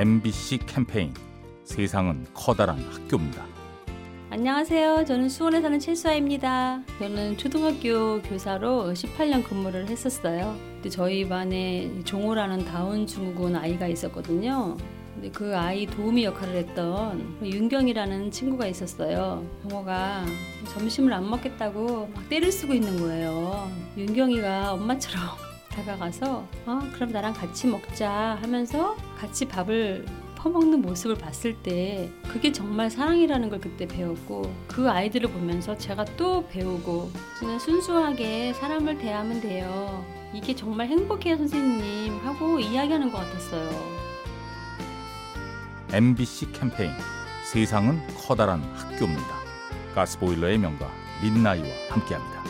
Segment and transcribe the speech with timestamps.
[0.00, 1.12] MBC 캠페인
[1.62, 3.44] 세상은 커다란 학교입니다.
[4.30, 5.04] 안녕하세요.
[5.04, 6.80] 저는 수원에 사는 최수아입니다.
[6.98, 10.56] 저는 초등학교 교사로 18년 근무를 했었어요.
[10.88, 14.78] 저희 반에 종호라는 다운 증후군 아이가 있었거든요.
[15.34, 19.46] 그 아이 도우미 역할을 했던 윤경이라는 친구가 있었어요.
[19.68, 20.24] 종호가
[20.72, 23.70] 점심을 안 먹겠다고 막 때를 쓰고 있는 거예요.
[23.98, 30.04] 윤경이가 엄마처럼 다가가서 아 그럼 나랑 같이 먹자 하면서 같이 밥을
[30.36, 36.46] 퍼먹는 모습을 봤을 때 그게 정말 사랑이라는 걸 그때 배웠고 그 아이들을 보면서 제가 또
[36.48, 40.04] 배우고 그냥 순수하게 사람을 대하면 돼요.
[40.32, 43.70] 이게 정말 행복해요 선생님 하고 이야기하는 것 같았어요.
[45.92, 46.92] MBC 캠페인
[47.44, 49.40] 세상은 커다란 학교입니다.
[49.94, 50.88] 가스보일러의 명가
[51.22, 52.49] 민나이와 함께합니다.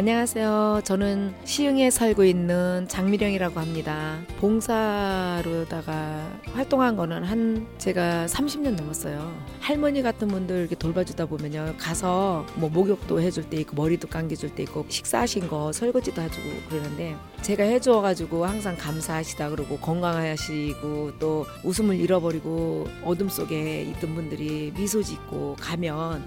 [0.00, 0.80] 안녕하세요.
[0.82, 4.18] 저는 시흥에 살고 있는 장미령이라고 합니다.
[4.38, 9.30] 봉사로다가 활동한 거는 한 제가 30년 넘었어요.
[9.60, 11.74] 할머니 같은 분들 이렇게 돌봐주다 보면요.
[11.76, 17.14] 가서 뭐 목욕도 해줄 때 있고 머리도 감겨줄 때 있고 식사하신 거 설거지도 해주고 그러는데
[17.42, 25.56] 제가 해줘가지고 항상 감사하시다 그러고 건강하시고 또 웃음을 잃어버리고 어둠 속에 있던 분들이 미소 짓고
[25.60, 26.26] 가면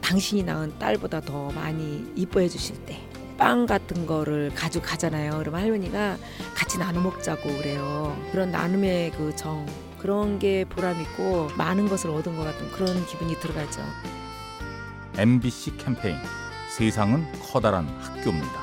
[0.00, 3.09] 당신이 낳은 딸보다 더 많이 이뻐해 주실 때
[3.40, 5.38] 빵 같은 거를 가져가잖아요.
[5.38, 6.18] 그러면 할머니가
[6.54, 8.14] 같이 나눠 먹자고 그래요.
[8.30, 9.66] 그런 나눔의 그 정
[9.98, 13.80] 그런 게 보람 있고 많은 것을 얻은 것 같은 그런 기분이 들어가죠.
[15.16, 16.16] MBC 캠페인
[16.76, 18.60] 세상은 커다란 학교입니다.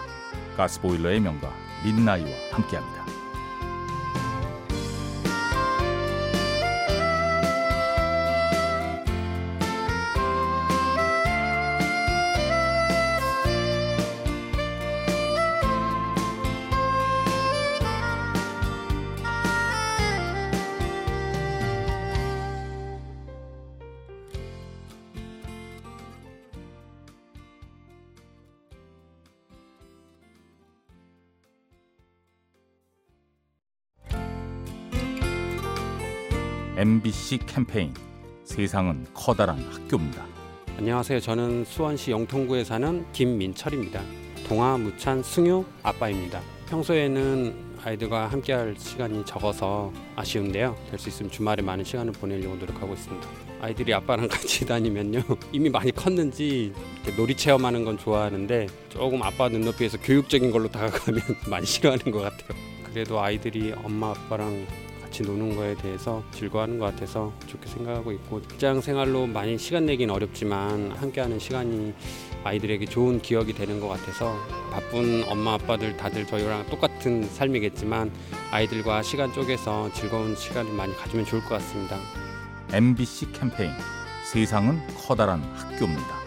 [0.57, 1.51] 가스보일러의 명가
[1.83, 3.05] 민나이와 함께합니다.
[36.77, 37.91] MBC 캠페인
[38.43, 40.23] 세상은 커다란 학교입니다.
[40.77, 41.19] 안녕하세요.
[41.21, 43.99] 저는 수원시 영통구에 사는 김민철입니다.
[44.47, 46.39] 동아 무찬 승유 아빠입니다.
[46.69, 50.75] 평소에는 아이들과 함께할 시간이 적어서 아쉬운데요.
[50.91, 53.27] 될 수 있으면 주말에 많은 시간을 보내려고 노력하고 있습니다.
[53.59, 56.73] 아이들이 아빠랑 같이 다니면요 이미 많이 컸는지
[57.17, 62.49] 놀이 체험하는 건 좋아하는데 조금 아빠 눈높이에서 교육적인 걸로 다가가면 많이 싫어하는 것 같아요.
[62.85, 64.67] 그래도 아이들이 엄마 아빠랑
[65.07, 70.09] 같이 노는 거에 대해서 즐거워하는 것 같아서 좋게 생각하고 있고 직장 생활로 많이 시간 내긴
[70.09, 71.93] 어렵지만 함께하는 시간이
[72.43, 74.35] 아이들에게 좋은 기억이 되는 것 같아서
[74.71, 78.11] 바쁜 엄마 아빠들 다들 저희랑 똑같은 삶이겠지만
[78.51, 81.97] 아이들과 시간 쪼개서 즐거운 시간을 많이 가지면 좋을 것 같습니다.
[82.73, 83.71] MBC 캠페인
[84.31, 86.17] 세상은 커다란 학교입니다.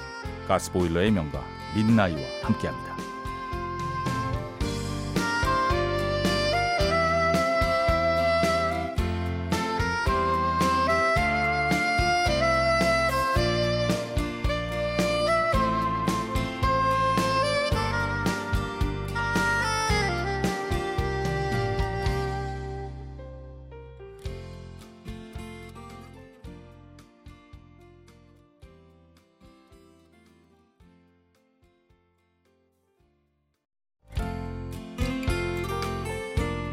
[0.48, 1.44] 가스보일러의 명가
[1.76, 3.09] 민나이와 함께합니다.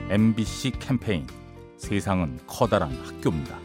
[0.09, 1.27] MBC 캠페인
[1.77, 3.59] 세상은 커다란 학교입니다.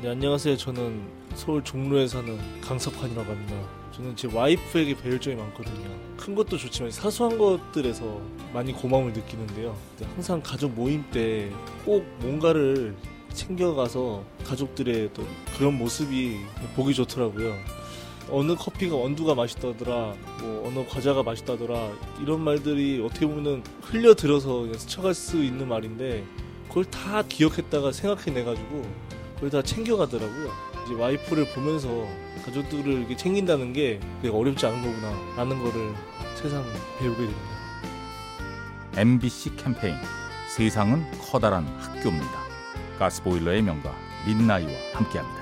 [0.00, 0.56] 네, 안녕하세요.
[0.56, 1.02] 저는
[1.34, 3.56] 서울 종로에 사는 강석환이라고 합니다.
[3.92, 5.90] 저는 제 와이프에게 배울 점이 많거든요.
[6.16, 8.20] 큰 것도 좋지만 사소한 것들에서
[8.54, 9.76] 많이 고마움을 느끼는데요.
[10.14, 11.50] 항상 가족 모임 때
[11.84, 12.94] 꼭 뭔가를
[13.32, 15.26] 챙겨가서 가족들의 또
[15.56, 16.38] 그런 모습이
[16.76, 17.54] 보기 좋더라고요.
[18.30, 21.90] 어느 커피가 원두가 맛있다더라, 뭐 어느 과자가 맛있다더라
[22.20, 26.24] 이런 말들이 어떻게 보면은 흘려 들어서 그냥 스쳐갈 수 있는 말인데
[26.68, 28.82] 그걸 다 기억했다가 생각해내가지고
[29.36, 30.50] 그걸 다 챙겨가더라고요.
[30.84, 32.06] 이제 와이프를 보면서
[32.44, 35.94] 가족들을 이렇게 챙긴다는 게 되게 어렵지 않은 거구나 라는 거를
[36.34, 36.64] 세상
[36.98, 37.40] 배우게 됩니다.
[38.96, 39.94] MBC 캠페인
[40.54, 42.48] 세상은 커다란 학교입니다.
[42.98, 43.94] 가스보일러의 명가
[44.26, 45.37] 민나이와 함께합니다.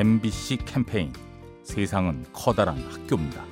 [0.00, 1.12] MBC 캠페인
[1.62, 3.44] 세상은 커다란 학교입니다.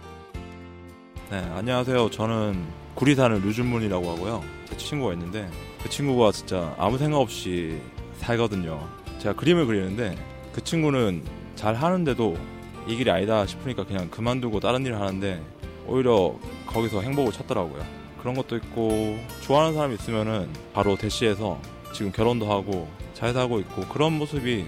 [1.30, 2.08] 네, 안녕하세요.
[2.08, 2.64] 저는
[2.94, 4.42] 구리 사는 류준문이라고 하고요.
[4.64, 5.50] 제 친구가 있는데
[5.82, 7.78] 그 친구가 진짜 아무 생각 없이
[8.16, 8.88] 살거든요.
[9.18, 10.16] 제가 그림을 그리는데
[10.54, 11.22] 그 친구는
[11.54, 12.38] 잘 하는데도
[12.86, 15.44] 이 길이 아니다 싶으니까 그냥 그만두고 다른 일을 하는데
[15.86, 16.34] 오히려
[16.64, 17.84] 거기서 행복을 찾더라고요.
[18.22, 21.60] 그런 것도 있고 좋아하는 사람이 있으면은 바로 대시해서
[21.92, 24.64] 지금 결혼도 하고 잘 살고 있고 그런 모습이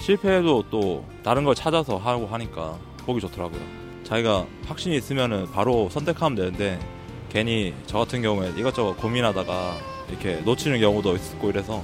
[0.00, 3.60] 실패해도 또 다른 걸 찾아서 하고 하니까 보기 좋더라고요.
[4.04, 6.80] 자기가 확신이 있으면은 바로 선택하면 되는데
[7.28, 9.76] 괜히 저 같은 경우에 이것저것 고민하다가
[10.08, 11.82] 이렇게 놓치는 경우도 있고 이래서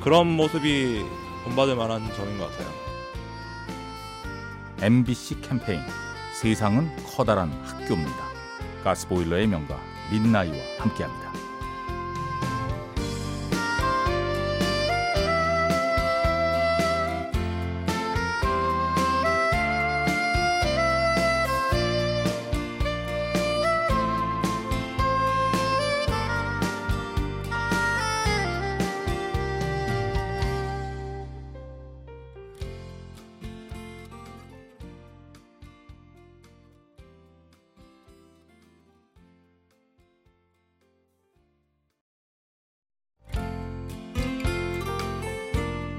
[0.00, 1.04] 그런 모습이
[1.44, 2.68] 본받을 만한 점인 것 같아요.
[4.82, 5.80] MBC 캠페인
[6.34, 8.30] 세상은 커다란 학교입니다.
[8.82, 9.78] 가스보일러의 명가
[10.10, 11.39] 민나이와 함께합니다.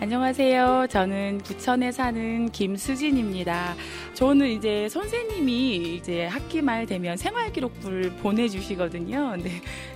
[0.00, 0.88] 안녕하세요.
[0.90, 3.74] 저는 부천에 사는 김수진입니다.
[4.12, 9.30] 저는 이제 선생님이 이제 학기 말 되면 생활기록부를 보내주시거든요.
[9.36, 9.50] 근데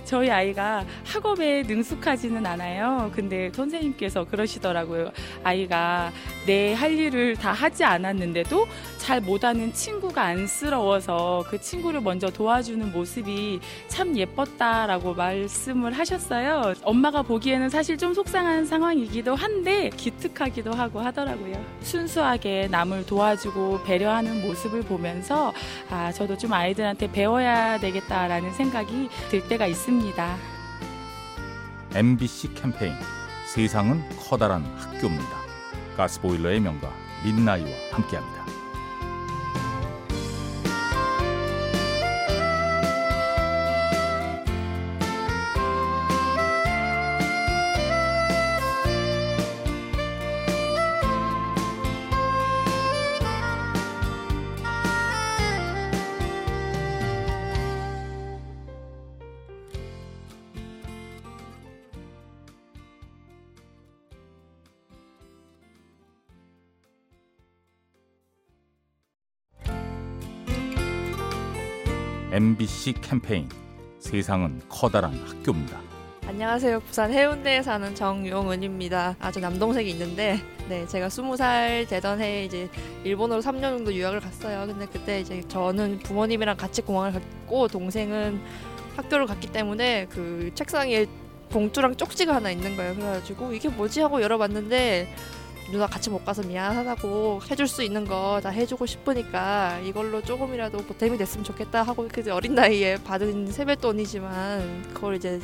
[0.05, 3.11] 저희 아이가 학업에 능숙하지는 않아요.
[3.13, 5.11] 근데 선생님께서 그러시더라고요.
[5.43, 6.11] 아이가
[6.47, 8.65] 내 할 일을 다 하지 않았는데도
[8.97, 16.73] 잘 못하는 친구가 안쓰러워서 그 친구를 먼저 도와주는 모습이 참 예뻤다라고 말씀을 하셨어요.
[16.83, 21.63] 엄마가 보기에는 사실 좀 속상한 상황이기도 한데 기특하기도 하고 하더라고요.
[21.81, 25.53] 순수하게 남을 도와주고 배려하는 모습을 보면서
[25.89, 30.37] 아, 저도 좀 아이들한테 배워야 되겠다라는 생각이 들 때가 있습니다.
[31.95, 32.93] MBC 캠페인
[33.53, 35.39] 세상은 커다란 학교입니다.
[35.97, 36.91] 가스보일러의 명가
[37.23, 38.58] 민나이와 함께합니다.
[72.31, 73.49] MBC 캠페인
[73.97, 75.81] 세상은 커다란 학교입니다.
[76.27, 76.79] 안녕하세요.
[76.81, 79.15] 부산 해운대에 사는 정용은입니다.
[79.19, 82.69] 아주 남동생이 있는데, 네, 제가 스무 살 되던 해에 이제
[83.03, 84.67] 일본으로 3년 정도 유학을 갔어요.
[84.67, 88.39] 근데 그때 이제 저는 부모님이랑 같이 공항을 갔고, 동생은
[88.95, 91.07] 학교를 갔기 때문에 그 책상에
[91.49, 92.93] 봉투랑 쪽지가 하나 있는 거예요.
[92.93, 95.07] 그래가지고 이게 뭐지 하고 열어봤는데
[95.71, 101.17] 누나 같이 못 가서 미안하다고 해줄 수 있는 거 다 해주고 싶으니까 이걸로 조금이라도 보탬이
[101.17, 105.39] 됐으면 좋겠다 하고 그 어린 나이에 받은 세뱃돈이지만 그걸 이제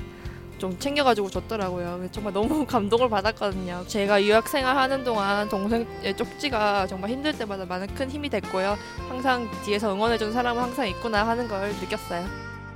[0.57, 2.07] 좀 챙겨가지고 줬더라고요.
[2.11, 3.83] 정말 너무 감동을 받았거든요.
[3.87, 8.77] 제가 유학 생활 하는 동안 동생의 쪽지가 정말 힘들 때마다 많은 큰 힘이 됐고요.
[9.09, 12.25] 항상 뒤에서 응원해준 사람은 항상 있구나 하는 걸 느꼈어요.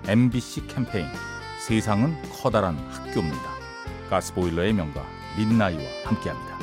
[0.08, 1.08] MBC 캠페인
[1.65, 3.50] 세상은 커다란 학교입니다.
[4.10, 5.06] 가스보일러의 명가
[5.38, 6.60] 민나이와 함께합니다.